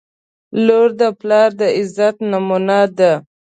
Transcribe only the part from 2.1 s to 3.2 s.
نمونه ده.